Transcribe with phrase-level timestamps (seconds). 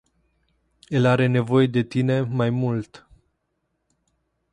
[0.97, 3.05] El are nevoie de tine mai mult.